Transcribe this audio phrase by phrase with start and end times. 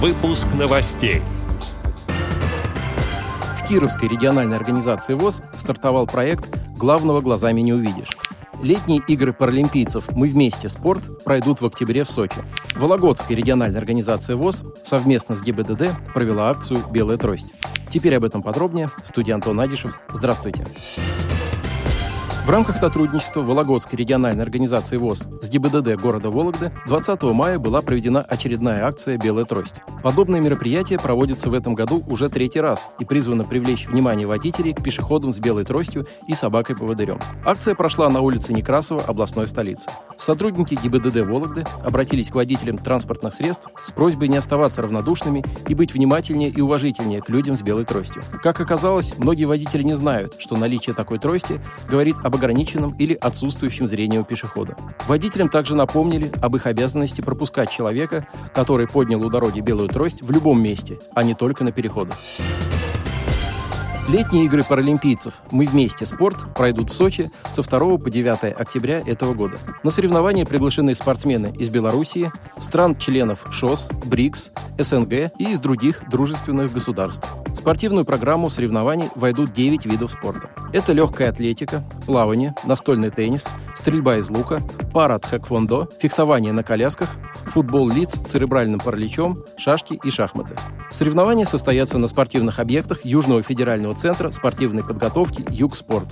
[0.00, 1.22] Выпуск новостей.
[2.06, 8.16] В Кировской региональной организации ВОЗ стартовал проект «Главного глазами не увидишь».
[8.62, 10.68] Летние игры паралимпийцев «Мы вместе.
[10.68, 12.38] Спорт» пройдут в октябре в Сочи.
[12.76, 17.48] Вологодская региональная организация ВОЗ совместно с ГИБДД провела акцию «Белая трость».
[17.90, 18.90] Теперь об этом подробнее.
[19.04, 19.98] Студия Антон Адишев.
[20.12, 20.64] Здравствуйте.
[22.48, 28.22] В рамках сотрудничества Вологодской региональной организации ВОЗ с ГИБДД города Вологды 20 мая была проведена
[28.22, 29.74] очередная акция «Белая трость».
[30.02, 34.82] Подобное мероприятие проводится в этом году уже третий раз и призвано привлечь внимание водителей к
[34.82, 37.20] пешеходам с белой тростью и собакой-поводырем.
[37.44, 39.90] Акция прошла на улице Некрасова областной столицы.
[40.18, 45.92] Сотрудники ГИБДД Вологды обратились к водителям транспортных средств с просьбой не оставаться равнодушными и быть
[45.92, 48.24] внимательнее и уважительнее к людям с белой тростью.
[48.42, 53.86] Как оказалось, многие водители не знают, что наличие такой трости говорит об ограниченном или отсутствующем
[53.86, 54.76] зрении у пешехода.
[55.06, 60.30] Водителям также напомнили об их обязанности пропускать человека, который поднял у дороги белую трость в
[60.30, 62.16] любом месте, а не только на переходах.
[64.08, 66.06] Летние игры паралимпийцев «Мы вместе.
[66.06, 69.58] Спорт» пройдут в Сочи со 2 по 9 октября этого года.
[69.82, 77.28] На соревнования приглашены спортсмены из Белоруссии, стран-членов ШОС, БРИКС, СНГ и из других дружественных государств.
[77.58, 80.48] В спортивную программу соревнований войдут 9 видов спорта.
[80.72, 84.62] Это легкая атлетика, плавание, настольный теннис, стрельба из лука,
[84.94, 87.10] парад хэквондо, фехтование на колясках,
[87.46, 90.54] футбол лиц с церебральным параличом, шашки и шахматы.
[90.92, 96.08] Соревнования состоятся на спортивных объектах Южного федерального центра спортивной подготовки «Юг Спорт»,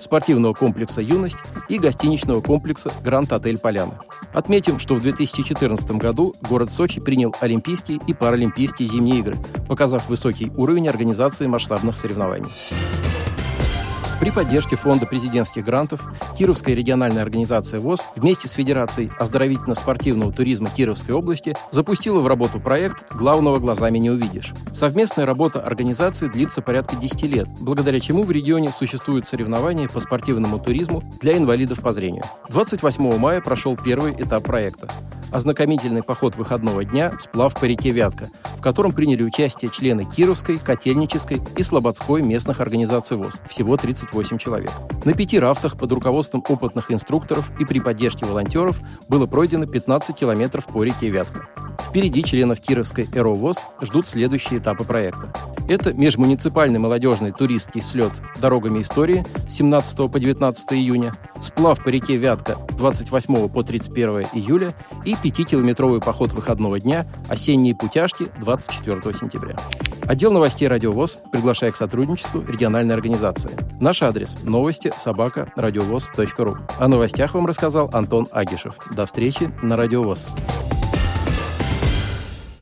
[0.00, 1.38] спортивного комплекса «Юность»
[1.70, 4.00] и гостиничного комплекса «Гранд Отель Поляна».
[4.32, 9.36] Отметим, что в 2014 году город Сочи принял Олимпийские и Паралимпийские зимние игры,
[9.68, 12.50] показав высокий уровень организации масштабных соревнований.
[14.20, 16.02] При поддержке Фонда президентских грантов
[16.36, 23.10] Кировская региональная организация ВОЗ вместе с Федерацией оздоровительно-спортивного туризма Кировской области запустила в работу проект
[23.14, 24.52] «Главного глазами не увидишь».
[24.74, 30.58] Совместная работа организации длится порядка 10 лет, благодаря чему в регионе существуют соревнования по спортивному
[30.58, 32.24] туризму для инвалидов по зрению.
[32.50, 34.90] 28 мая прошел первый этап проекта
[35.32, 41.40] ознакомительный поход выходного дня «Сплав по реке Вятка», в котором приняли участие члены Кировской, Котельнической
[41.56, 44.72] и Слободской местных организаций ВОЗ, всего 38 человек.
[45.04, 50.66] На пяти рафтах под руководством опытных инструкторов и при поддержке волонтеров было пройдено 15 километров
[50.66, 51.48] по реке Вятка.
[51.88, 55.32] Впереди членов Кировской ЭРОВОЗ ждут следующие этапы проекта.
[55.70, 58.10] Это межмуниципальный молодежный туристский слет
[58.40, 64.26] «Дорогами истории» с 17 по 19 июня, сплав по реке Вятка с 28 по 31
[64.32, 69.54] июля и 5-километровый поход выходного дня «Осенние путяшки» 24 сентября.
[70.08, 73.56] Отдел новостей «Радиовоз» приглашает к сотрудничеству региональной организации.
[73.78, 76.56] Наш адрес– новости собака радиовоз.ру.
[76.80, 78.74] О новостях вам рассказал Антон Агишев.
[78.90, 80.26] До встречи на «Радиовоз».